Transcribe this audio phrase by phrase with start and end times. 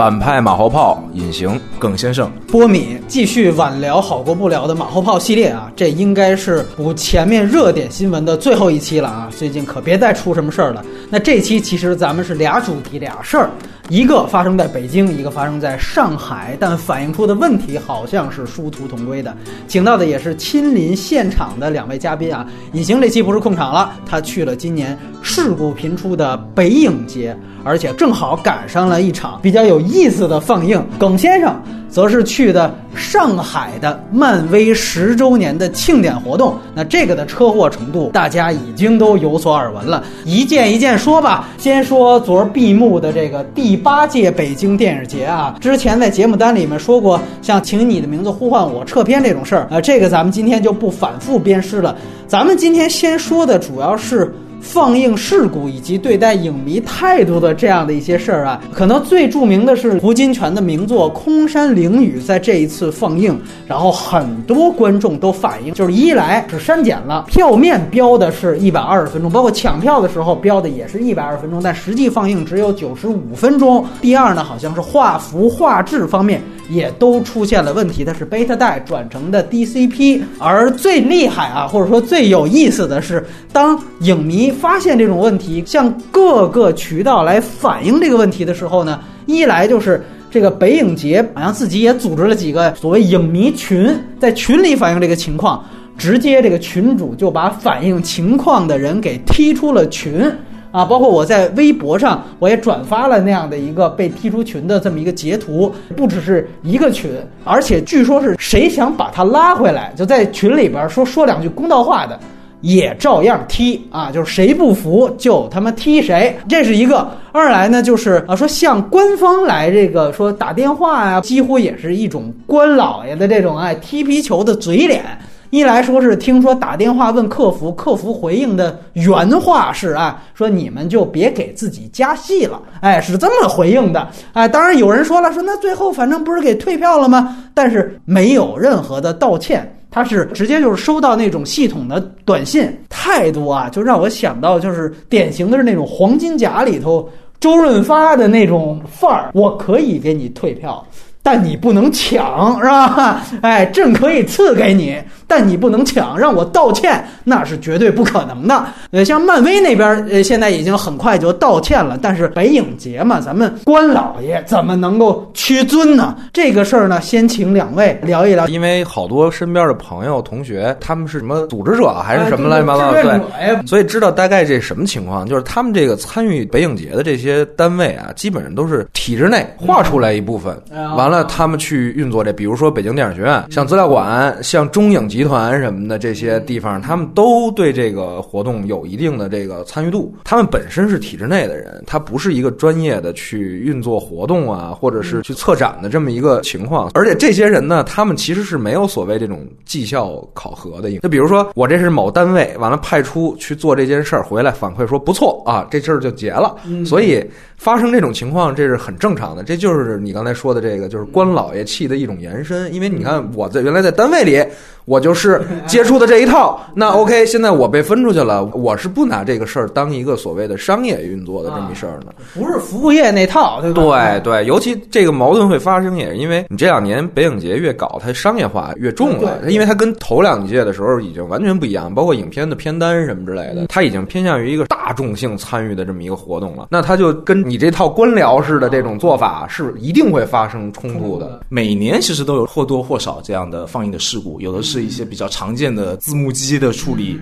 [0.00, 9.28] 反派马后炮隐形，耿先生，波米继续晚聊好过不聊的马后炮系列啊，这应该是补前面热点新闻的最后一期了啊！
[9.30, 10.82] 最近可别再出什么事儿了。
[11.10, 13.50] 那这期其实咱们是俩主题俩事儿，
[13.90, 19.36] 一个发生在北京，一个发生在上海，但反映出的问题好像是殊途同归的。
[19.66, 27.36] 请到的也是亲临现场的两位嘉宾啊，隐形这期不是控场了，他去了今年事故频出的北影节。
[27.62, 31.54] 而且正好赶上了一场比较有意思的放映，耿先生
[31.90, 36.56] 则是去的上海的漫威十周年的庆典活动。
[36.74, 40.02] 那这个的车祸程度，大家已经都有所耳闻了。
[40.24, 51.96] 一件一件说吧，先说昨儿闭幕的这个第八届北京电影节啊，之前在节目单里面说过，像请你的名字呼唤我撤片这种事儿啊，这个咱们今天就不反复鞭尸了。
[52.26, 54.32] 咱们今天先说的主要是。
[54.60, 73.84] 放映事故以及对待影迷态度的这样的一些事儿啊，可能最著名的是胡金铨的名作《空山灵雨》在这一次放映，然后很多观众都反映，就是一来是删减了票面标的是一百二十分钟，包括抢票的时候标的也是一百二十分钟，但实际放映只有九十五分钟。
[74.00, 80.20] 第二呢，好像是画幅画质方面也都出现了问题，它是贝塔带转成的 DCP。
[80.38, 84.49] 而最厉害啊，或者说最有意思的是，当影迷。
[84.50, 95.64] 发现这种问题，向各个渠道来反映这个问题的时候呢，一来就是这个北影节好像自己也组织了几个所谓影迷群，在群里反映这个情况，
[95.96, 100.24] 直接这个群主就把反映情况的人给踢出了群
[100.70, 107.10] 啊，包括我在微博上我也转发了那样的一个被踢出群的这么一个截图，不只是一个群，
[107.44, 112.18] 而且据说是谁想把他拉回来，就在群里边说说两句公道话的。
[112.60, 117.08] 也照样踢啊，就是谁不服就他妈踢谁，这是一个。
[117.32, 125.04] 二来呢，就是啊，说向官方来这个说打电话呀，几乎也是一种官老爷的这种哎踢皮球的嘴脸。
[125.50, 134.06] 一来说是听说打电话问客服，客服回应的原话是啊，说你们就别给自己加戏了，哎，是这么回应的。
[134.32, 137.36] 哎，当然有人说了，说那最后反正不是给退票了吗？
[137.52, 139.76] 但是没有任何的道歉。
[139.90, 147.08] 他是直接就是收到那种系统的短信，态度啊，就让我想到就是典型的是那种黄金甲里头
[147.40, 149.30] 周润发的那种范儿。
[149.34, 150.86] 我可以给你退票，
[151.22, 153.22] 但你不能抢，是吧？
[153.42, 154.96] 哎， 朕可以赐给你。
[155.30, 158.66] 但你不能抢，让我道歉，那是绝对不可能的。
[158.90, 161.96] 呃，像漫威那边，呃，现在已经很快就道歉了。
[162.02, 166.16] 但是北影节嘛，咱们关老爷怎么能够屈尊呢？
[166.32, 168.48] 这个事儿呢，先请两位聊一聊。
[168.48, 172.90] 因为好多身边的朋友、同学，他们是什么组织者还是什么乱七八糟？
[172.90, 175.24] 对，所以知道大概这什么情况。
[175.24, 180.60] 就是他们这个参与北影节的这些单位啊，基本上都是体制内划出来一部分，
[180.96, 185.19] 完了他们去运作这，比如说北京电影学院，像资料馆，像中影集。
[185.20, 190.14] 集团什么的这些地方，他们都对这个活动有一定的这个参与度。
[190.24, 196.90] 他们本身是体制内的人，他不是一个专业的去运作活动啊，或者是去策展的这么一个情况。
[196.94, 200.90] 而且这些人呢，他们其实是没有所谓这种绩效考核的。
[201.00, 206.56] 就比如说，我这是某单位，完了派出去做这件事儿，回来反馈说不错啊，这事儿就结了。
[206.86, 207.22] 所以
[207.58, 209.42] 发生这种情况，这是很正常的。
[209.42, 212.72] 这就是你刚才说的这个，就是官老爷气的一种延伸。
[212.72, 214.42] 因为你看，我在原来在单位里。
[214.86, 224.18] 我就是接触的这一套，那 OK，现在我被分出去了，我是不拿这个事儿当一个所谓的商业运作的这么一事儿的，不是服务业那套，对吧？
[224.18, 241.40] 对对，尤其这个矛盾会发生，也是因为你这两年北影节越搞，它商业化越重了，因为它跟头两届的时候已经完全不一样，包括影片的片单什么之类的，它已经偏向于一个大众性参与的这么一个活动了，那它就跟你这套官僚式的这种做法是一定会发生冲突的。
[241.48, 244.80] 每年其实都有或多或少这样的放映的事故，有的是。
[244.80, 247.18] 一些比较常见的字幕机的处理。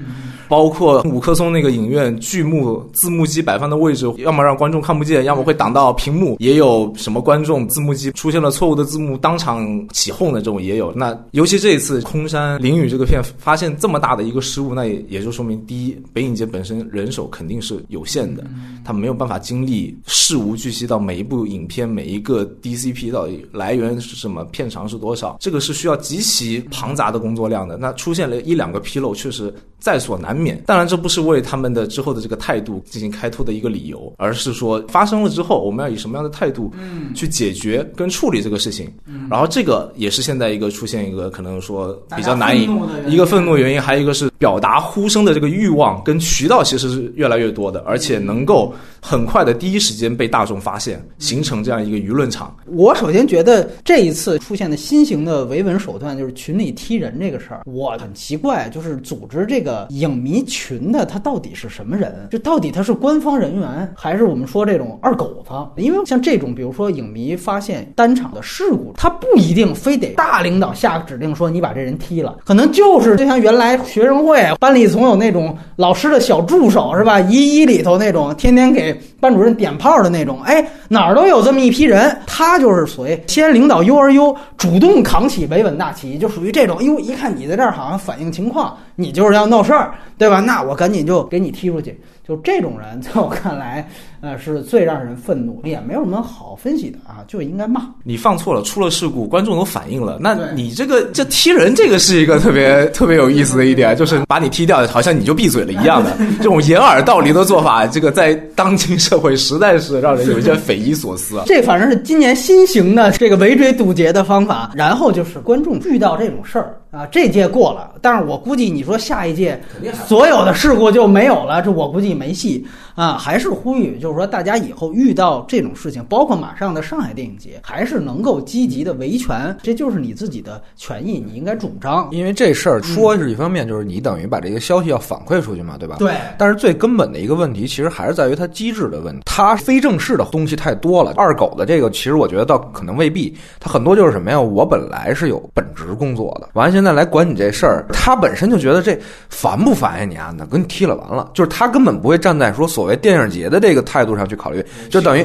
[0.48, 6.36] 包括五棵松那个影院剧目字幕机摆放的位置，要么让观众看不见，要么会挡到屏幕。
[6.38, 10.92] 也有什么观众字幕机出现了错误的字幕，当场起哄的这种也有。
[10.92, 18.44] 那尤其这一次《空山灵雨》这个片发现这么大的一个失误，那也也就说明，第一，北影节本身人手肯定是有限的，
[18.84, 27.76] 他没有办法经历事无巨细到每一部影片每一个 DCP 到底来源是什么，片长是多少，这个是需要极其庞杂的工作量的。
[27.76, 30.62] 那出现了一两个纰漏，确实在所难免。
[30.66, 36.72] 当然，这不是为他们的之后的这个态度进行开脱的一个理由，而是说发生了之后，我们要以什么样的态度
[37.14, 38.90] 去解决跟处理这个事情。
[39.30, 42.68] 然后这个也是现在一个出现一个可能说比较难以
[43.06, 52.56] 一个愤怒的原因，还有一个是表达呼声的这个欲望跟渠道其实是越来越多的，而且能够很快的第一时间被大众发现，形成这样一个舆论场。
[52.66, 62.28] 我首先觉得这一次出现的新型的维稳手段就是群里踢人这个事儿，我很奇怪，就是组织这个影迷群的他到底是什么人？
[62.30, 65.82] 就到底他是官方人员，还是我们说这种二狗子？
[65.82, 77.18] 因为像这种，比如说影迷发现单场的事故，他不一定非得大领导下指令说你把这人踢了，可能就是就像原来学生会班里总有那种老师的小助手是吧？
[77.20, 86.82] 一一里头那种天天给班主任点炮的那种，哎，哪儿都有这么一批人，他就是所谓先领导 U 而优，主动扛起维稳大旗，就属于这种。
[86.84, 90.40] 哟，一看你在这儿好像反映情况，你就是要闹事儿，对吧？
[90.40, 91.98] 那我赶紧就给你踢出去。
[92.26, 93.88] 就这种人，在我看来，
[94.20, 97.82] 呃，是最让人愤怒，也没有什么好分析的啊，就应该骂。
[98.02, 111.40] 你放错了，出了事故，观众都反应了，那你这个这踢人，这个是一个特别特别有意思的一点，就是把你踢掉，好像你就闭嘴了一样的 这种掩耳盗铃的做法，这个在当今社会实在是让人有一些匪夷所思。
[111.46, 114.72] 这反正是今年新型的这个围追堵截的方法。
[114.74, 119.60] 然后就是观众遇到这种事儿啊，这届过了，但是我估计你说下一届
[120.06, 122.08] 所有的事故就没有了，这我估计。
[122.18, 122.66] 没戏
[122.96, 123.18] 啊！
[123.18, 132.08] 还是呼吁，就是说，大家以后遇到这种事情，包括马上的上海电影节，还是能够积极的维权，这就是你自己的权益，你应该主张。
[132.10, 135.96] 因为这事儿说是一方面，就是你等于把这个消息要反馈出去嘛，对吧？
[135.98, 136.12] 对。
[136.36, 139.22] 但是最根本的一个问题，其实还是在于它机制的问题。
[139.24, 141.12] 它非正式的东西太多了。
[141.16, 143.36] 二狗的这个，其实我觉得倒可能未必。
[143.60, 144.40] 它很多就是什么呀？
[144.40, 150.04] 我本来是有本职工作的，完了现在来管你这事儿，他本身就觉得这烦不烦呀？
[150.04, 155.24] 你啊，那给你踢了完了，就是他根本不会站在说所谓电影节的这个态度上去考虑，就等于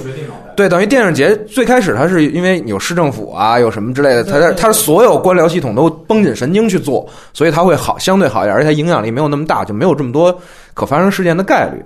[0.55, 10.37] 对等于电影节最开始它是因为有市政府啊，有什么之类的，它它所有官僚系统都绷紧神经去做，所以它会好相对好一点，而且它影响力没有那么大，就没有这么多
[10.73, 11.83] 可发生事件的概率。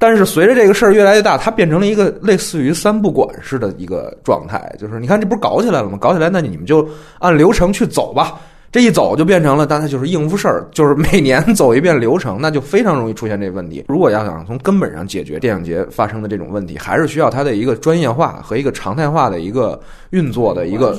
[0.00, 5.98] 但是随着这个事儿越来越大，它变成了一个类似于三不管式的一个状态，就是你看这不是搞起来了吗？
[6.00, 6.88] 搞起来，那你们就
[7.18, 8.38] 按流程去走吧。
[8.70, 13.84] 这一走就变成了，大家就是应付事儿，就是每年走一遍流程，那就非常容易出现这个问题。
[13.88, 20.96] 如果要想从根本上解决电影节发生的这种问题，还是需要它的一个专业化和一个常态化的一个运作的一个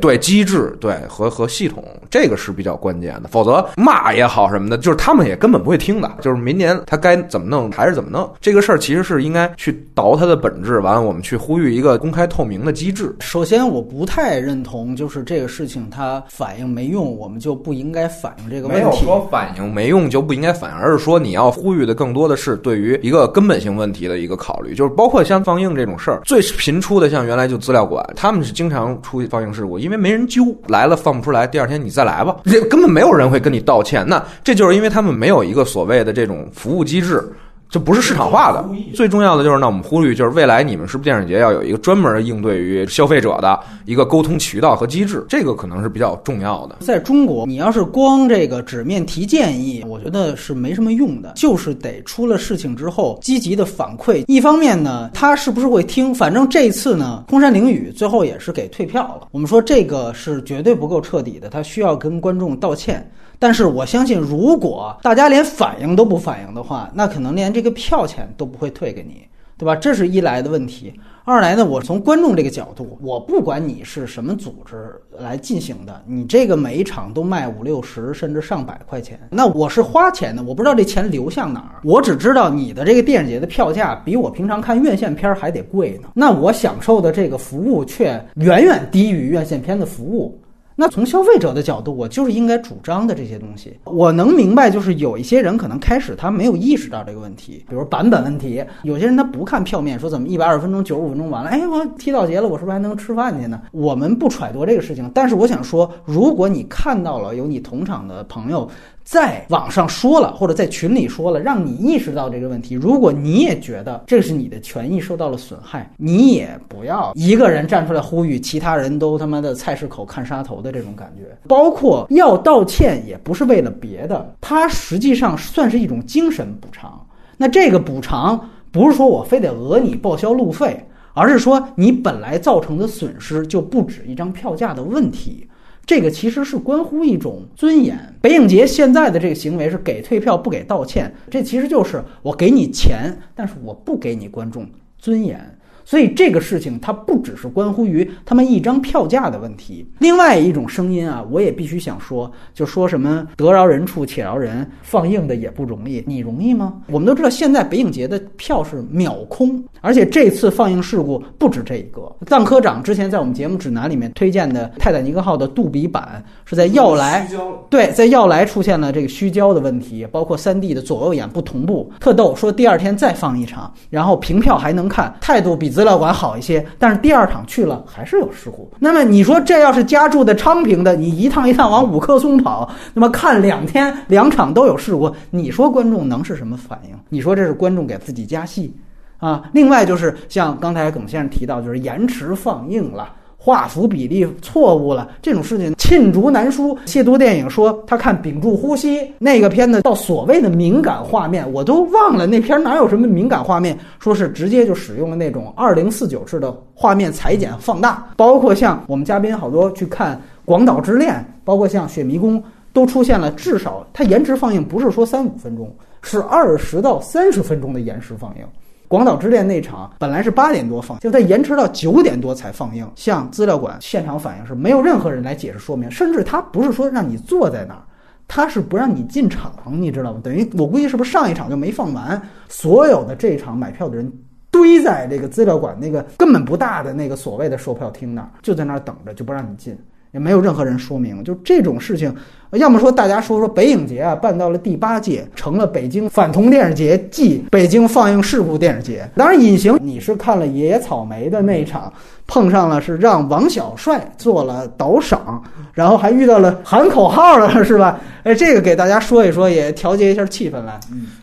[0.00, 3.28] 对机制，对和和系统，这个是比较关键的。
[3.28, 6.10] 否则骂也好什么的，就是他们也根本不会听的。
[6.20, 10.78] 就是明年他该怎么弄还是怎么弄，这个事儿其实是应该去倒它的本质。
[10.80, 13.14] 完了，我们去呼吁一个公开透明的机制。
[13.20, 17.16] 首先，我不太认同，就是这个事情它反应没用。
[17.16, 18.82] 我们就不应该反映这个问题。
[18.82, 34.06] 没有说反映没用就不应该反映，而是说你要呼吁的更多的是对于一个根本性问题的一个考虑，就是包括像放映这种事儿，最频出的像原来就资料馆，他们经常出放映事故，因为没人揪，来了放不出来，第二天你再来吧， 这根本没有人会跟你道歉。
[34.06, 37.22] 那这就是因为他们没有一个所谓的这种服务机制。
[37.70, 46.78] 这不是市场化的，最重要的就是，那我们呼吁就是未来你们是不是电影节要有一个专门应对于消费者的一个沟通渠道和机制，这个可能是比较重要的。
[46.80, 54.24] 在中国，你要是光这个纸面提建议，我觉得是没什么用的，就是得出了事情之后积极的反馈。
[54.26, 56.12] 一方面呢，他是不是会听？
[56.12, 59.28] 反正这次呢，空山灵雨最后也是给退票了。
[59.30, 63.08] 我们说这个是绝对不够彻底的，他需要跟观众道歉。
[63.40, 69.26] 但是我相信，如果大家连反应都不反应的话，那可能连这个票钱都不会退给你，
[69.56, 69.74] 对吧？
[69.74, 70.92] 这是一来的问题。
[71.24, 90.39] 二来呢，我从观众这个角度，我不管你是什么组织来进行的，你这个每一场都卖五六十甚至上百块钱，那我是花钱的，我不知道这钱流向哪儿，我只知道你的这个电影节的票价比我平常看院线片还得贵呢，那我享受的这个服务却远远低于院线片的服务。
[90.80, 103.60] 那从消费者的角度，我就是应该主张的这些东西，我能明白，就是有一些人可能开始他没有意识到这个问题，比如版本问题，有些人他不看票面，说怎么一百二十分钟九十五分钟完了，哎，我提到节了，我是不是还能吃饭去呢？
[103.72, 108.66] 我们不揣度这个事情，但是我想说，如果你看到了有你同场的朋友。
[109.10, 112.76] 在网上说了，或者在群里说了，让你意识到这个问题。
[112.76, 121.36] 如果你也觉得这是你的权益受到了损害，你也不要一个人站出来呼吁，其他人都他妈的菜市口看杀头的这种感觉。
[121.48, 127.04] 包括要道歉，也不是为了别的，它实际上算是一种精神补偿。
[127.36, 135.48] 那这个补偿不是说我非得讹你报销路费，而是说你本来造成的损失就不止一张票价的问题。
[135.84, 137.98] 这个其实是关乎一种尊严。
[138.20, 144.66] 北影节现在的这个行为是给退票不给道歉，这其实就是我给你钱，但是我不给你观众
[144.98, 145.58] 尊严。
[145.90, 149.84] 所以这个事情它不只是关乎于他们一张票价的问题。
[149.98, 156.74] 另外一种声音啊，我也必须想说，就说什么得饶人处且饶人，放映的也不容易，你容易吗？
[156.86, 162.02] 我们都知道现在北影节的票是秒空，而且这次放映事故不止这一个。
[162.24, 167.28] 臧科长之前在我们节目指南里面推荐的《泰坦尼克号》的杜比版是在要来，
[167.68, 172.32] 对，在要来出现了这个虚焦的问题，包括三 D 的左右眼不同步，特逗。
[172.36, 175.79] 说第二天再放一场，然后凭票还能看，态度比。
[175.80, 178.70] 资料馆好一些，但是第二场去了还是有事故。
[178.80, 186.94] 那么你说这要是家住的昌平的，你一趟一趟往五棵松跑，那么看两天两场都有事故，你说观众能是什么反应？
[187.08, 188.76] 你说这是观众给自己加戏
[189.16, 189.42] 啊？
[189.54, 193.10] 另外就是像刚才耿先生提到，就是延迟放映了。
[193.42, 196.76] 画幅比例错误了，这种事情罄竹难书。
[196.84, 212.38] 亵渎电影说他看屏住呼吸那个片子到所谓的敏感画面，我都忘了那片哪有什么敏感画面，说是直接就使用了那种二零四九式的画面裁剪放大，包括像我们嘉宾好多去看《广岛之恋》，包括像《雪迷宫》，
[212.74, 218.44] 都出现了至少它延迟放映不是说三五分钟，是二十到三十分钟的延时放映。
[218.90, 222.84] 广岛之恋那场本来是八点多放，就在延迟到九点多才放映。
[222.96, 227.82] 向资料馆现场反映是没有任何人来解释说明，甚至他不是说让你坐在那儿，
[228.26, 230.18] 他是不让你进场，你知道吗？
[230.24, 234.12] 等于我估计是不是上一场就没放完，所有的这场买票的人
[234.50, 239.78] 堆在这个资料馆那个根本不大的那个所谓的售票厅那儿，就在那儿等着，就不让你进，
[240.10, 242.12] 也没有任何人说明，就这种事情。
[242.58, 249.08] 要么说大家说说北影节啊，办到了第八届，成了北京反同电视节暨北京放映事故电视节。
[249.16, 251.92] 当然，隐形你是看了野草莓的那一场，
[252.26, 255.40] 碰上了是让王小帅做了导赏，
[255.72, 258.00] 然后还遇到了喊口号了，是吧？
[258.24, 260.78] 哎，这个给大家说一说，也调节一下气氛来。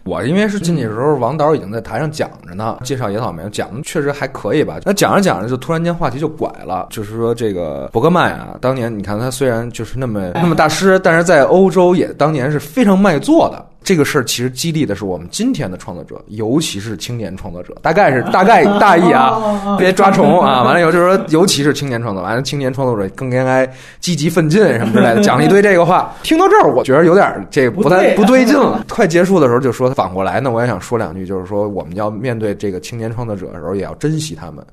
[0.06, 4.78] 我因为是进去的时候，王导已经在台上讲着呢，介绍野草莓，讲的确实还可以吧。
[4.86, 11.17] 那讲着讲着，就突然间话题就拐了，就是说这个伯格曼啊，当年你看他虽然就是那么那么大师，但是。
[11.24, 20.64] 在欧洲也当年是非常卖座的，这个事儿其实激励的是我们今天的创作者，尤其是青年创作者，大概是大概大意啊，别抓虫啊。
[20.64, 23.70] 完了以后就是说，尤其是青年创作，完了青年创作者更应该
[24.00, 26.14] 积极奋进什么之类的，讲了一堆这个话。
[26.24, 28.84] 听到这儿，我觉得有点这不太不对劲了。
[28.90, 34.66] 快结束的时候就说反过来呢，我也想说两句，就是说我们要面对这个青年创作者的时候，也要珍惜他们，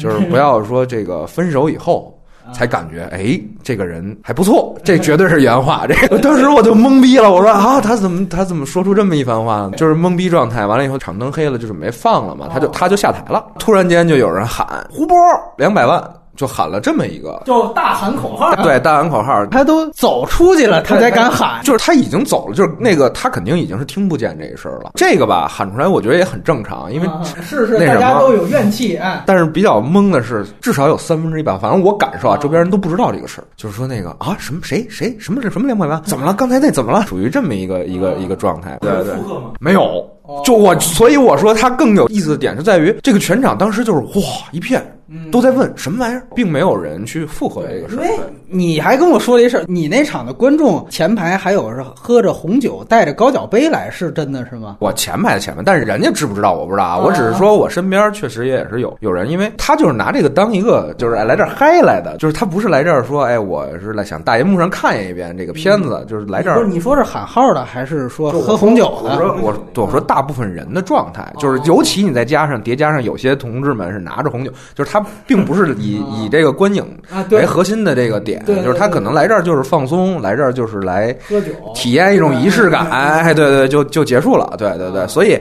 [0.00, 2.12] 就是不要说这个分手以后。
[2.52, 5.86] 才感觉哎，这个人还不错，这绝对是原话。
[5.88, 9.72] 这个当时我就懵逼了，我说啊，他怎么他怎么说出这么一番话呢？
[9.76, 10.66] 就是懵逼状态。
[10.66, 13.44] 完了以后，场灯黑了，就准备放了嘛，他就他就下台了。
[13.58, 15.16] 突然间就有人喊胡波
[15.56, 16.02] 两百万。
[16.36, 18.54] 就喊了这么一个，就大喊口号。
[18.62, 21.62] 对，大喊口号，他都走出去了，他才敢喊。
[21.64, 24.92] 就是他已经走了，就是那个他肯定已经是听不见这个事儿了。
[24.94, 27.08] 这个吧，喊出来我觉得也很正常，因为
[27.42, 29.22] 是是大家都有怨气哎。
[29.26, 33.44] 但是比较懵的是，至少有三分之一吧，反正我感受啊，周边人都不知道这个事儿。
[33.56, 36.00] 就是说那个啊，什么谁谁什么是什么两百万？
[36.02, 36.34] 怎么了？
[36.34, 37.04] 刚才那怎么了？
[37.06, 38.78] 属于这么一个一个一个状态。
[38.80, 39.14] 对对，
[39.58, 40.04] 没有。
[40.44, 44.84] 就我，所以我说他更有意思的点是在于，这个全场当时就是哇一片。
[45.30, 48.30] 都在问什么玩意儿，并没有人去附和这个事儿。
[48.48, 54.76] 你还跟我说了一事儿，你那场的观众前排还有是喝着红酒，带着高脚杯来，是真的是吗？
[54.80, 56.98] 我前排的前排，但是人家知不知道我不知道啊。
[56.98, 66.56] 我只是说我身边确实也是有有人，因为他就是拿这个当一个就是来这儿嗨来的，就是他不是来这儿说哎，我是来想大荧幕上看一遍这个片子，就是来这儿。
[66.56, 69.10] 不是你说是喊号的，还是说喝红酒的？
[69.10, 74.96] 我说我我说大部分人的状态，就是尤其你再加上叠加上有些同志们是拿着红酒，就是他。
[74.96, 76.82] 他并不是以以这个观影
[77.30, 82.90] 为核心的这个点，就是他可能来这儿就是放松，来这儿就是来喝酒，体验一种仪式感。
[82.90, 84.54] 哎，对对，就就结束了。
[84.58, 85.38] 对对对，所以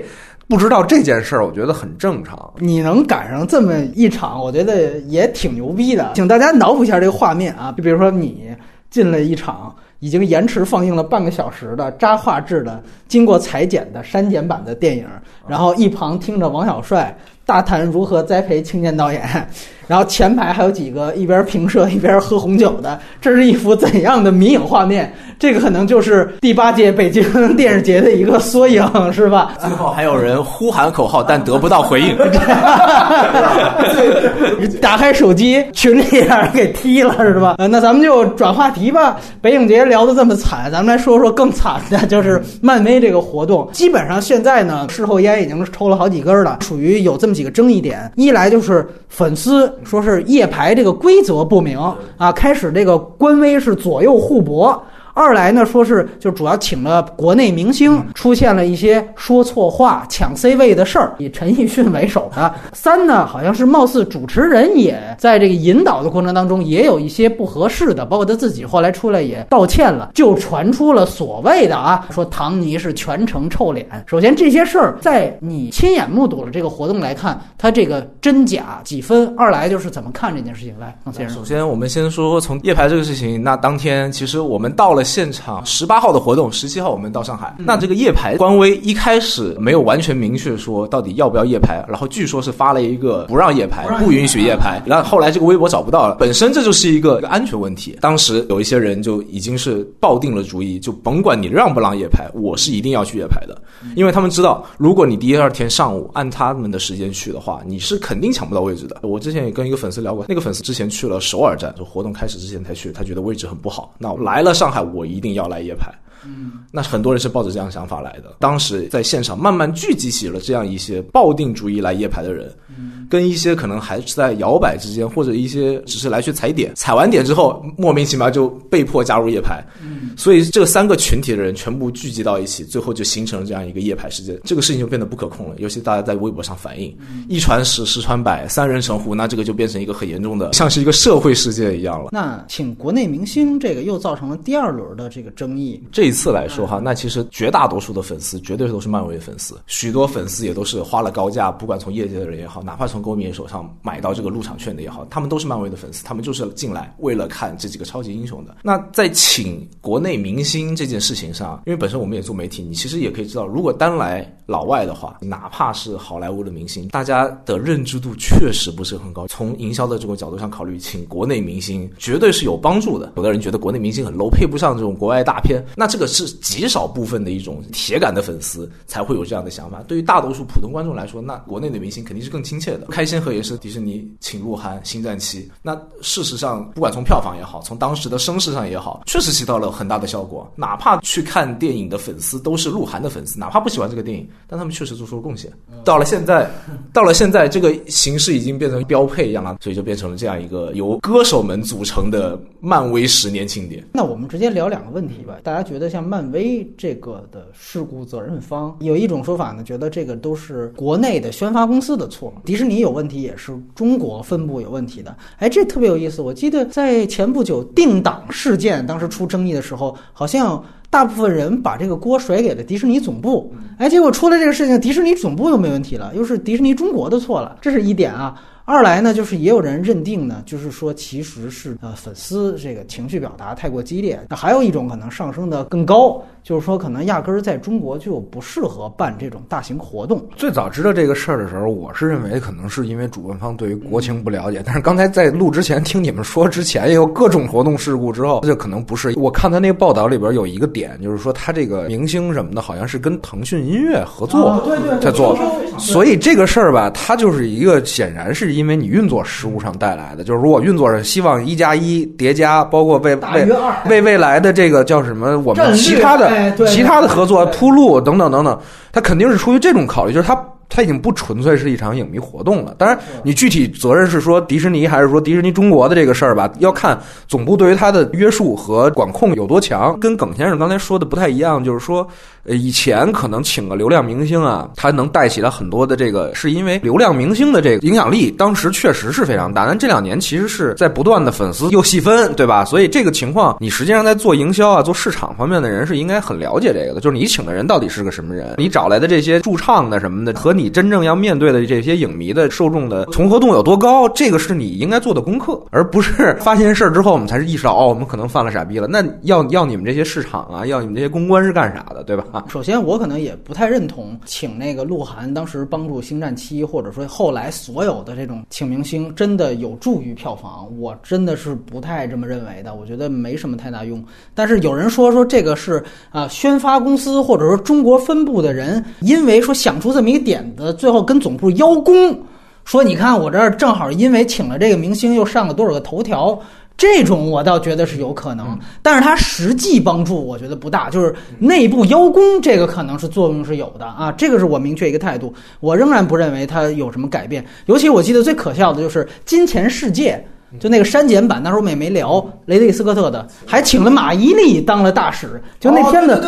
[0.47, 2.37] 不知道这件事儿，我觉得很正常。
[2.59, 6.11] 你能赶上这么一场，我觉得也挺牛逼的。
[6.15, 8.49] 请大家脑补一下这个画面啊，就比如说你
[8.89, 15.05] 进了一场已经延迟放映了半个小时的渣画质的、经过裁剪的删减版的电影，
[15.47, 17.17] 然后一旁听着王小帅。
[17.45, 19.21] 大谈如何栽培青年导演，
[19.87, 25.13] 然后前排还有几个一边评社一边喝红酒的，这是一幅怎样的迷影画面？
[25.37, 28.83] 这个可能就是第八届北京电视节的一个缩影，
[29.13, 29.51] 是吧？
[29.59, 32.17] 最后还有人呼喊口号，但得不到回应。
[34.81, 37.55] 打开手机，群里让人给踢了，是吧？
[37.69, 39.17] 那咱们就转话题吧。
[39.39, 43.69] 北影节聊得这么惨，咱们来说说更惨的，就是漫威这个活动。
[43.71, 47.34] 基本上现在呢，事后烟已经抽了好几根了，属于有这么。
[47.35, 51.77] 几个争议点，一来就是粉丝说是夜排这个规则不明
[52.17, 54.81] 啊，开始这个官微是左右互搏。
[55.15, 62.53] 二来呢，说是就主要请了国内明星，出现了一些说错话、抢 C 位的事儿，以陈奕迅为首的。
[62.73, 73.87] 三呢，好像是貌似主持人也在这个引导的过程当中也有一些不合适的，包括他自己后来出来也道歉了，就传出了所谓的啊，说唐尼是全程臭脸。
[74.05, 79.33] 首先这些事儿，在你亲眼目睹了这个活动来看，他这个真假几分？
[79.37, 81.37] 二来就是怎么看这件事情来，王先生。
[81.37, 85.04] 首先，我们先说从夜排这个事情，那当天其实我们到了。
[85.05, 87.55] 现场十八号的活动，十七号我们到上海。
[87.59, 94.81] 那这个夜排官微一开始没有完全明确说到底要不要夜排，然后据说是发了一个不让夜排，不允许夜排。
[94.85, 97.97] 然后后来这个微博找不到了，本身这就是一个安全问题。
[98.01, 103.55] 当时有一些人就已经是抱定了主意，就甭管你让不让夜排，我是一定要去夜排的，
[103.95, 108.97] 因为他们知道，如果你第二天上午按他们的时间去的话，你是肯定抢不到位置的。
[109.03, 113.93] 我之前也跟一个粉丝聊过，那个粉丝之前去了首尔站，就活动开始之前才去，他觉得位置很不好。
[113.97, 115.05] 那来了上海，我。
[115.15, 115.93] 一定要来夜排，
[116.25, 118.35] 嗯，那很多人是抱着这样想法来的。
[118.39, 134.39] 当时在现场慢慢聚集起了这样一些抱定主意来夜排的人，嗯，跟一些可能还是在摇摆之间，或者一些只是来去踩点，踩完点之后莫名其妙就被迫加入夜排，嗯，所以这三个群体的人全部聚集到一起，最后就形成了这样一个夜排事件。
[134.45, 136.95] 这个事情就变得不可控了，尤其大家在微博上反映，
[137.27, 142.09] 一传十，十传百，三人成虎，那这个就变成一个很严重的，像是一个社会事件一样了。
[142.11, 144.85] 那请国内明星这个又造成了第二轮。
[144.95, 158.55] 的这个争议，这一次来说哈，那其实绝大多数的粉丝绝对都是漫威粉丝，许多粉丝也都是花了高价，不管从业界的人也好，哪怕从公民手上买到这个入场券的也好，他们都是漫威的粉丝，他们就是进来为了看这几个超级英雄的。
[158.63, 169.27] 那在请国内明星这件事情上，因为本身我们也做媒体，你其实也可以知道，如果单来老外的话，哪怕是好莱坞的明星，大家的认知度确实不是很高。
[169.27, 173.11] 从营销的这个角度上考虑，请国内明星绝对是有帮助的。
[173.17, 174.85] 有的人觉得国内明星很 low，配不上这。
[174.85, 179.81] 种国外大片，那这个是极少部分的一种铁杆的粉丝才会有这样的想法。
[179.83, 182.87] 对于大多数普通观众来说，那国内的明星肯定是更亲切的。
[182.87, 185.49] 开先河也是迪士尼请鹿晗，星战七。
[185.61, 190.51] 那事实上，不管从票房也好，从当时的声势上也好，确实起到了很大的效果。
[190.57, 195.49] 哪怕去看电影的粉丝都是鹿晗的粉丝，哪怕不喜欢这个电影，但他们确实做出了贡献。
[195.85, 196.51] 到了现在，
[196.91, 203.81] 到了现在，这个形式已经变成标配一样了，所以就变成了这样一个由歌手们组成的漫威十年庆典。
[203.93, 204.75] 那我们直接聊聊。
[204.75, 215.15] 两个问题吧，大家觉得像漫威这个的事故责任方，有一种说法呢，觉得这个都是国内的宣发公司的错，迪士尼有问题也是中国分部有问题的。
[215.37, 216.21] 哎，这特别有意思。
[216.21, 223.53] 我记得在前不久定档事件当时出争议的时候，好像大部分人把这个锅甩给了迪士尼总部。
[223.77, 228.41] 哎，结果出了这个事情，迪士尼总部又没问题了，又是迪士尼中国的错了，这是一点啊。
[228.67, 234.19] 二来呢，就是也有人认定呢，就是说其实是呃粉丝这个情绪表达太过激烈。
[234.27, 240.23] 那还有一种可能上升的更高，就是说可能压根儿在中国就不适合办这种大型活动。
[240.35, 244.61] 最早知道这个事儿的时候，我是认为可能是因为主办方对于国情不了解。
[244.63, 249.15] 但是刚才在录之前听你们说之前也有各种活动事故之后，这可能不是。
[249.17, 254.63] 我看他那个报道里边有一个点，就是说他这个明星什么的，好像是跟腾讯音乐合作
[255.01, 255.35] 在做，
[255.79, 258.53] 所以这个事儿吧，它就是一个显然是。
[258.53, 263.47] 因为你运作失误上带来的，就是如果运作上希望一加一叠加，包括为为
[263.89, 266.34] 为未来的这个叫什么，我们其他的
[266.67, 268.59] 其他的合作铺路等等等等，
[268.91, 270.39] 他肯定是出于这种考虑，就是他。
[270.75, 272.75] 它已经不纯粹是一场影迷活动了。
[272.77, 279.97] 当然，你具体责任是说迪士尼还是说迪士尼中国的这个事儿吧，要看总部对于它的约束和管控有多强。
[280.01, 282.05] 跟耿先生刚才说的不太一样，就是说，
[282.43, 289.65] 呃，以前可能请个流量明星啊，他能带起来很多的这个，是因为流量明星的这个影响力当时确实是非常大。
[289.65, 292.65] 但这两年其实是在不断的粉丝又细分，对吧？
[292.65, 296.99] 所以这个情况，你实际上在做营销啊、做市场方面的人是应该很了解这个的。
[296.99, 300.55] 就是你请的人到底是个什么人，你找来的这些驻唱的什么的和。
[300.55, 304.09] 你你真正要面对的这些影迷的受众的重合度有多高？
[304.09, 308.87] 这个是你应该做的功课，而不是发现事儿之后我们才是意识到哦，我们可能犯了傻逼了。
[308.87, 312.45] 那要要你们这些市场啊，要你们这些公关是干啥的，对吧？
[312.49, 320.67] 首先，我可能也不太认同请那个鹿晗当时帮助《星战七》，或者说后来所有的这种请明星，真的有助于票房。
[320.79, 322.73] 我真的是不太这么认为的。
[322.73, 324.03] 我觉得没什么太大用。
[324.33, 330.44] 但是有人说说这个是啊，宣发公司或者说中国分部的人，因为说想出这么一点。
[330.55, 332.17] 的最后跟总部邀功，
[332.65, 336.37] 说你看我这儿正好因为请了这个明星，又上了多少个头条。
[336.77, 347.45] 这种我倒觉得是有可能，但是它实际帮助我觉得不大，就是内部邀功这个可能是作用是有的啊，这个是我明确一个态度，我仍然不认为它有什么改变。
[347.67, 350.21] 尤其我记得最可笑的就是《金钱世界》。
[350.57, 355.41] 就那个删减版，那时候我们也没聊雷德利·斯科特的，还请了马伊琍当了大使。
[355.59, 356.21] 就那片子，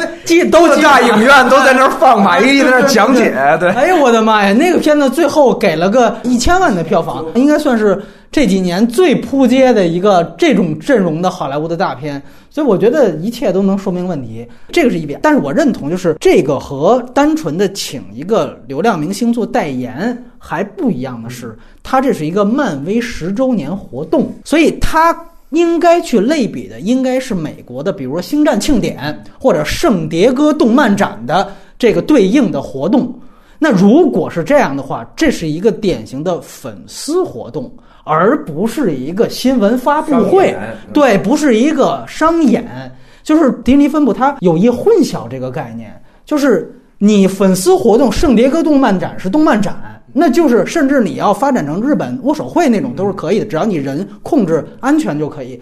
[0.52, 3.36] 都大影院都在那儿放，马伊琍在那儿讲解。
[3.60, 4.54] 对，哎呦我的妈呀！
[4.54, 8.02] 那个片子最后给了个一千万的票房，应该算是
[8.32, 12.22] 这几年最扑街的一个这种阵容的好莱坞的大片。
[12.50, 15.20] 所以我觉得一切都能说明问题，这个是一点。
[15.22, 21.56] 但是我认同，就是这个和单纯的请一个流量明星做代言还不一样的是。
[21.84, 25.16] 它这是一个漫威十周年活动，所以它
[25.52, 33.14] 应该去类比的应该是美国的，比如说星战庆典或者圣迭戈动漫展的这个对应的活动。
[33.60, 37.72] 那如果是这样的话，这是一个典型的粉丝活动，
[38.04, 40.56] 而不是一个新闻发布会。
[40.94, 42.92] 对，不是一个商演。
[43.24, 45.92] 就是迪士尼分布它有意混淆这个概念，
[46.24, 49.97] 就是你粉丝活动，圣迭戈动漫展是动漫展。
[50.20, 55.62] 那就是，甚至你要发展成日本握手会那种都是可以的，只要你人控制安全就可以。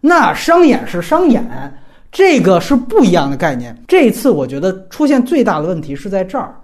[0.00, 1.44] 那商演是商演，
[2.12, 3.76] 这个是不一样的概念。
[3.88, 6.54] 这次我觉得出现最大的问题是在这儿，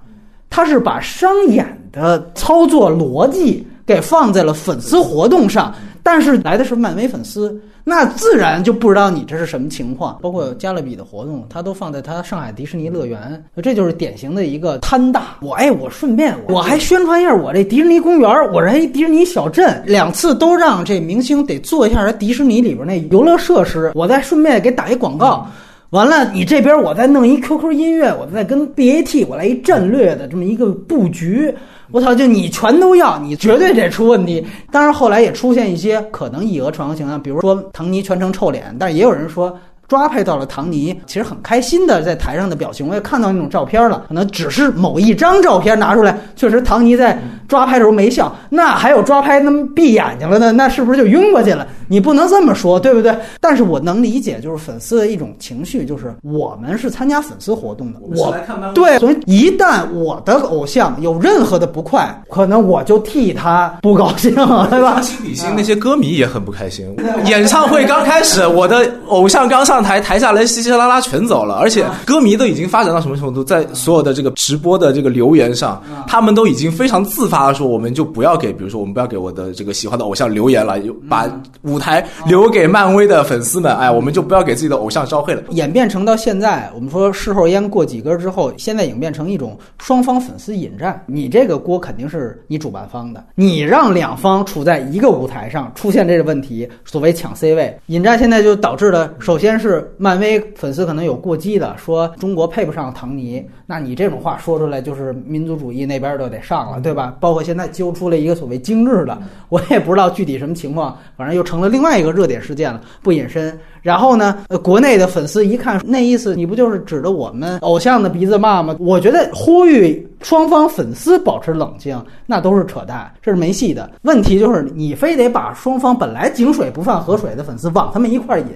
[0.48, 7.60] 他是把商演的操作逻辑给放在了粉丝活动上，但是来的是漫威粉丝。
[7.84, 15.36] 那自然就不知道你这是什么情况，包括加勒比的活动，他都放在他上海迪士尼乐园，这就是典型的一个贪大。
[15.40, 25.44] 我哎，我顺便我还宣传一下我这迪士尼公园，我这一迪士尼小镇，两次都让这明星得做一下这迪士尼里边那游乐设施，我再顺便给打一广告。
[25.90, 31.52] 完了，你这边我再弄一 QQ 音乐，我再跟 BAT 我来一战略的这么一个布局。
[31.92, 32.14] 我操！
[32.14, 34.44] 就你全都要，你绝对得出问题。
[34.70, 39.54] 当然后来也出现一些可能以讹传讹情况，比如说唐尼全程臭脸，但也有人说
[39.86, 42.88] 抓拍到了唐尼其实很开心的在台上的表情。
[42.88, 47.18] 我也看到那种照片了，可能只是某一张照片拿出来，确实唐尼在
[47.52, 48.34] 抓拍的时候没笑。
[48.48, 50.50] 那还有抓拍那么闭眼睛了呢？
[50.52, 51.68] 那是不是就晕过去了？
[51.86, 53.14] 你不能这么说，对不对？
[53.38, 58.34] 但是我能理解，就是粉丝的一种情绪，就是我们是参加粉丝活动的，我
[58.72, 65.02] 对，所以一旦我的偶像有任何的不快，可能我就替他不高兴，对吧？
[65.02, 66.96] 心比心，那些歌迷也很不开心。
[67.26, 81.82] 演唱会刚开始，我的偶像刚上台，台下人稀稀拉拉全走了，而且歌迷都已经发展到什么程度，在所有的这个直播的这个留言上，他们都已经非常自发的说，我们就不要给，比如说我们不要给我的这个喜欢的偶像留言了，把舞。
[81.82, 85.42] 台留给漫威的粉丝们，哎，我们就不要给自己的偶像招黑了。
[85.50, 91.02] 演变成到现在，我们说事后烟过几根之后，现在演变成一种双方粉丝引战。
[91.08, 107.16] 你这个锅肯定是你主办方的，你让两方处在一个舞台上出现这个问题，所谓抢 C 位引战，现在就导致了，首先是漫威粉丝可能有过激的说中国配不上唐尼，那你这种话说出来就是民族主义那边就得上了，对吧？
[107.18, 109.18] 包括现在揪出了一个所谓精致的，
[109.48, 111.68] 我也不知道具体什么情况，反正又成了。
[111.68, 113.58] 另外一个热点事件了，不隐身。
[113.80, 118.76] 然后呢，呃，国内的粉丝一看那意思，你不就是指着我们偶像的鼻子骂吗？
[118.78, 123.90] 我觉得呼吁双方粉丝保持冷静，那都是扯淡，这是没戏的。
[124.02, 128.46] 问题就是你非得把双方本来井水不犯河水的粉丝往他们一块引，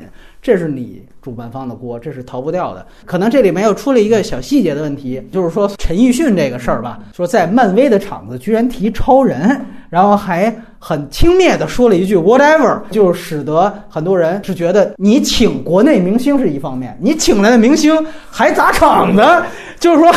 [0.46, 2.86] 这是你主办方的锅，这是逃不掉的。
[3.04, 10.54] 可能这里面又出了一个小细节的问题，就是说陈奕迅这个事儿吧，说在漫威的场子居然提超人，然后还。
[10.78, 17.92] 很轻蔑地说了一句 “whatever”，就使得很多人是觉得你请国内明星是一方面，你请来的明星
[18.30, 19.22] 还砸场子，
[19.80, 20.14] 就是说，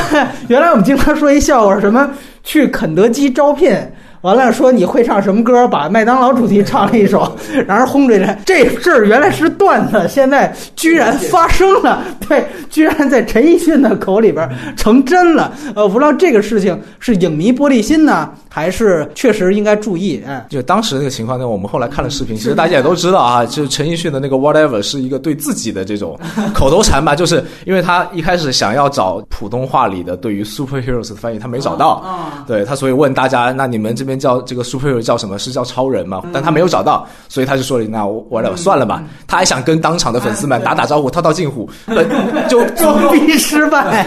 [0.47, 2.07] 原来我们经常说一笑话，什么
[2.43, 3.75] 去肯德基招聘。
[4.21, 5.67] 完了，说你会唱什么歌？
[5.67, 8.37] 把麦当劳主题唱了一首， 然后轰出来。
[8.45, 12.03] 这事儿原来是段子，现在居然发生了。
[12.27, 15.53] 对，居然在陈奕迅的口里边成真了。
[15.73, 20.21] 呃，不知道这个事情是影迷玻璃心呢，还是确实应该注意？
[20.27, 26.19] 哎，就当时那个情况呢，我们后来看了视频，其实大家也都知道啊， 就是陈奕迅的那个 whatever 是一个对自己的这种
[26.53, 32.03] 口头禅吧，就是因为他一开始想要找普通话里的对于 superheroes 的翻译，他没找到。
[32.45, 34.09] 对他，所以问大家，那你们这。
[34.09, 35.37] 边叫这个 superhero 叫什么？
[35.37, 36.23] 是叫超人吗？
[36.33, 41.69] 但他没有找到，所以他就说了：“那我我算了吧。”他还想跟当场的粉丝们打打招呼、套套近乎，
[42.49, 44.03] 就装逼失败，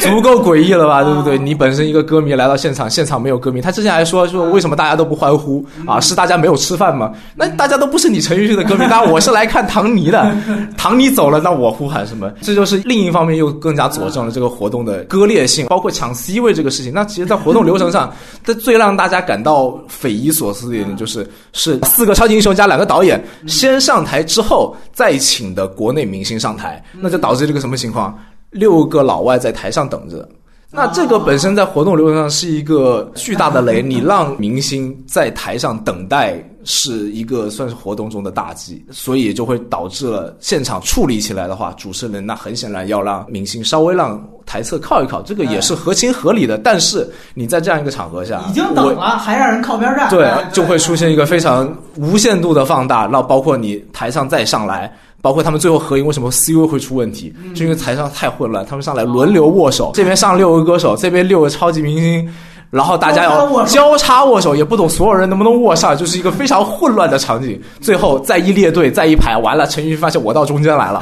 [0.00, 1.04] 足够诡异了吧？
[1.04, 1.38] 对不对？
[1.38, 3.60] 你本身一个歌迷来到现场，现场没有歌迷。
[3.60, 6.00] 他之前还说说为什么大家都不欢呼啊？
[6.00, 7.12] 是大家没有吃饭吗？
[7.36, 10.34] 那大家都不是你陈奕迅的歌迷，那我是来看唐尼的。
[10.76, 12.28] 唐尼走了，那我呼喊什么？
[12.40, 16.92] 这就是另一方面又更加佐证了这个活动的割裂性，包括抢 C 位这个事情。
[16.92, 19.44] 那其实，在活动流程上， 这最让大家感。
[19.44, 28.18] 到匪夷所思的一点就是，是四个超级英雄加两个导演先上台之后再请的国内明星上台，那就导致这个什么情况？
[28.52, 30.26] 六个老外在台上等着。
[30.74, 46.58] 那这个本身在活动流程上是一个巨大的雷，你让明星在台上等待是一个算是活动中的大忌，所以就会导致了现场处理起来的话，主持人那很显然要让明星稍微让台侧靠一靠，这个也是合情合理的。
[46.58, 54.92] 但是你在这样一个场合下已经等了，还让人靠边站，对，就会出现一个非常无限度的放大，那包括你台上再上来。
[55.24, 57.32] 包括他们最后合影，为什么 C 位会出问题？
[57.54, 62.28] 是因为台上太混乱，他们上来轮流握手，这边上六个歌手，这边六个超级明星。
[62.74, 67.60] 然后大家要交叉握手，也不懂所有人能不能握上，就是一个非常混乱的场景。
[67.80, 71.00] 最后再一列队，再一排，完了，陈奕迅发现我到中间来了，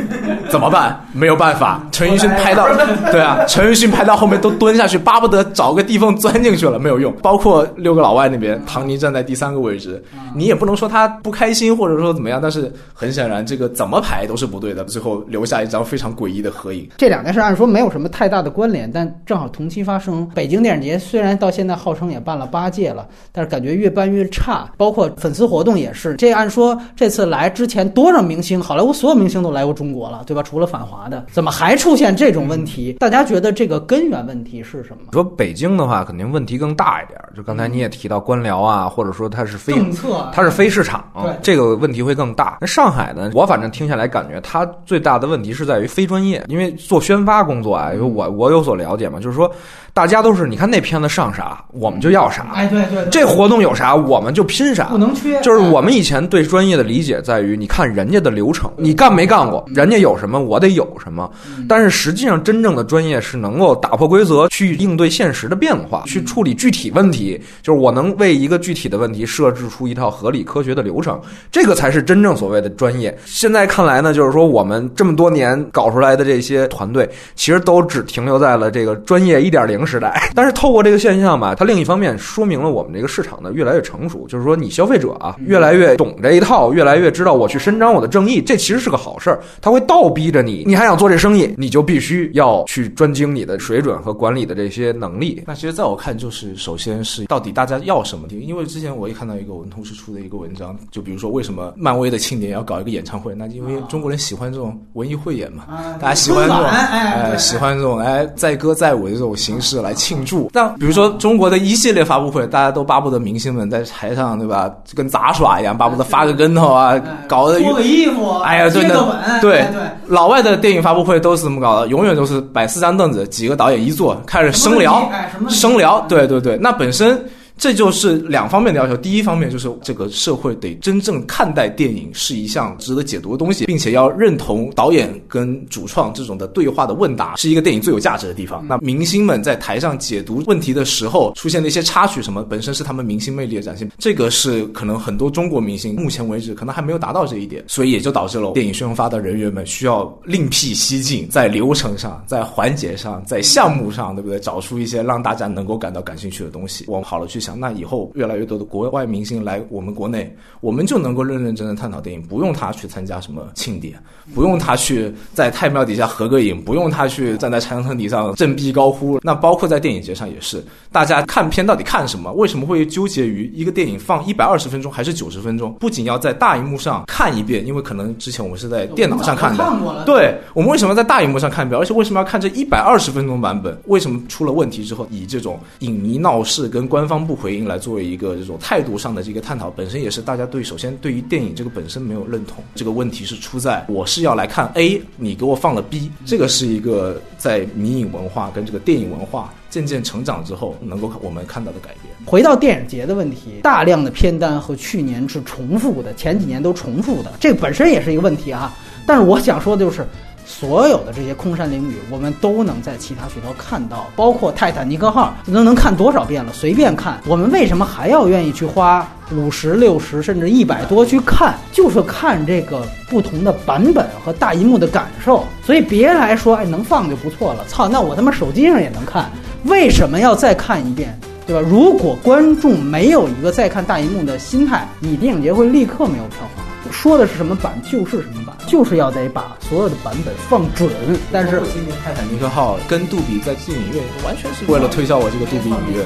[0.48, 0.98] 怎么办？
[1.12, 2.66] 没有办法，陈奕迅拍到，
[3.12, 7.12] 对啊，陈奕迅拍到后面都蹲下去，巴不得找个地缝钻进去了，没有用。
[7.20, 10.02] 包括六个老外那边，唐尼站在第三个位置，
[10.34, 16.88] 你也不能说他不开心，或者说怎么样，但是很显然这个怎么排都是不对的，最后留下一张非常诡异的合影。
[16.96, 20.98] 这两件事按说没有什么太大的关联，但正好同期发生，北京电影节。
[21.10, 24.70] 虽然到现在号称也办了八届了，但是感觉越办越差。
[24.76, 30.40] 包括粉丝活动也是，这按说这次来之前多少明星，好莱坞所有明星都来过中国了，对吧？
[30.44, 32.92] 除了反华的，怎么还出现这种问题？
[33.00, 35.12] 大家觉得这个根源问题是什么？
[35.12, 37.18] 说北京的话，肯定问题更大一点。
[37.36, 41.04] 就刚才你也提到官僚啊，或者说它是非政策，它是非市场，
[41.42, 42.58] 这个问题会更大。
[42.60, 43.32] 那上海呢？
[43.34, 49.50] 我反正听下来感觉，它最大的问题是在于非专业，因为做宣发工作啊，因为我我有所了解嘛，就是说。
[49.92, 52.46] 大家都是，你看那片子上啥，我们就要啥。
[52.54, 55.40] 哎，对对，这活动有啥，我们就拼啥，不能缺。
[55.40, 61.28] 就是我们以前对专业的理解在于，你看人家的流程，你干没干过，人家有什么，我得有什么。
[61.68, 67.40] 但是实际上，真正的专业是能够打破规则，去应对现实的变化，去处理具体问题。
[67.60, 73.16] 就是我能为一个具体的问题设置出一套合理科学的流程，这个才是真正所谓的专业。
[73.26, 79.79] 现在看来呢，就是说我们这么多年搞出来的这些团队，其实都只停留在了这个专业一点零。
[79.86, 89.40] 时代，但是透过这个现象吧，它另一方面说明了我们这个市场呢越来越成熟，就是说你消费者啊越来越懂这一套，越来越知道我去伸张我的正义，这其实是个好事儿。
[89.60, 95.42] 它会倒逼着你，你还想做这生意，你就必须要去专精你的水准和管理的这些能力。
[95.46, 98.28] 那其实在我看，就是首先是到底大家要什么？
[98.30, 103.34] 因为之前我也看到一个我们同事出的一个文章，就比如说为什么漫威的庆典要搞一个演唱会？
[103.34, 105.64] 那因为中国人喜欢这种文艺汇演嘛，
[106.00, 109.69] 大家喜欢这种哎喜欢这种哎载歌载舞的这种形式。
[109.70, 114.68] 是来庆祝，但比如说中国的一系列发布会，大家都巴不得明星们在台上，对吧？
[114.84, 119.82] 就跟杂耍一样，巴不得发个跟头啊，搞得脱个衣服，哎呀，对的，对对。
[120.08, 125.08] 老外的电影发布会都是这么搞的，永远都是摆四张凳子，几个导演一坐，开始生聊，
[125.48, 126.58] 生聊，对对对。
[126.58, 127.22] 那本身。
[127.60, 128.96] 这就是两方面的要求。
[128.96, 138.66] 第一方面就是这个社会得真正看待电影是一项值得解读的东西，并且要认同导演跟主创这种的对话的问答是一个电影最有价值的地方。
[138.66, 143.86] 那明星们在台上解读问题的时候出现的一些插曲什么，本身是他们明星魅力的展现。
[143.98, 154.40] 这个是可能很多中国明星目前为止可能还没有达到这一点，所以也就导致了电影宣发的人员们需要另辟蹊径，在流程上、在环节上、在项目上，对不对？
[154.40, 157.49] 找出一些让大家能够感到感兴趣的东西，往好了去想。
[157.58, 163.94] 那以后越来越多的国外明星来我们国内，我们就能够认认真真探讨电影，不用他去参加什么庆典，
[164.34, 169.18] 不用他去在太庙底下合个影，不用他去站在长城顶上振臂高呼。
[169.22, 172.32] 那包括在电影节上也是，大家看片到底看什么？
[172.32, 175.72] 为什么会纠结于一个电影放一百二十分钟还是九十分钟？
[175.74, 181.80] 不仅要在大荧幕上看一遍，因为可能之前我们是在电脑上看的，对，我们为什么在大荧幕上看一遍？
[181.80, 183.78] 而且为什么要看这一百二十分钟版本？
[183.86, 187.78] 为什么出了问题之后，以这种影迷闹事跟官方不回应来？
[187.78, 192.56] 作为一个这种态度上的这个探讨，本身也是大家对首先对于电影这个本身没有认同。
[192.74, 202.12] 这个问题是出在我是要来看 A，你给我放了 B，这个是一个在迷影文化跟这个电影文化渐渐成长之后能够我们看到的改变。
[202.26, 208.76] 回到电影节的问题，大量的片单和去年是重复的，前几年都重复的，这本身也是一个问题啊。
[209.06, 210.04] 但是我想说的就是。
[210.50, 216.52] 所有的这些空山灵雨，我们都能在其他渠道看到，包括《泰坦尼克号》，都能看多少遍了？
[216.52, 217.20] 随便看。
[217.26, 221.54] 我们为什么还要愿意去花五十六十甚至一百多去看？
[221.72, 225.44] 就是看这个不同的版本和大银幕的感受。
[225.64, 227.64] 所以别来说，哎，能放就不错了。
[227.68, 229.30] 操，那我他妈手机上也能看，
[229.64, 231.16] 为什么要再看一遍？
[231.46, 231.66] 对吧？
[231.68, 236.59] 如果观众没有一个再看大银幕的心态，你电影节会立刻没有票房。
[236.90, 240.90] 说的是什么版就是什么版，就是要得把所有的版本放准。
[241.32, 246.04] 但是今年泰坦尼克号跟杜比在进影院完全是为了推销我这个杜比影院，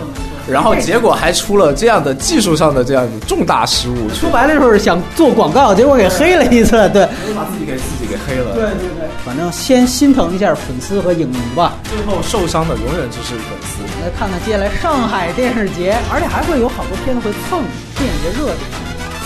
[0.49, 4.09] 然后结果还出了这样的技术上的这样重大失误。
[4.11, 8.55] 说白了就是想做广告，结果给黑了一次，对，把自己给自己给黑了。
[8.55, 11.75] 对对对，反正先心疼一下粉丝和影迷吧。
[11.85, 13.83] 最后受伤的永远就是粉丝。
[14.03, 17.63] 来看看接下来上海电视节，而且还会有好多片子会蹭
[17.97, 18.59] 电影节热点。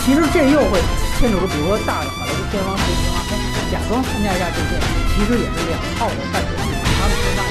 [0.05, 0.79] 其实这又会
[1.19, 3.35] 牵扯出，比如说大的好莱坞片方、谁片方，哎，
[3.69, 7.43] 假装参加一下这个电影，其实也是两套的版权，他们说那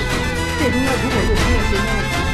[0.59, 2.28] 这中间如果又出现些什么问题？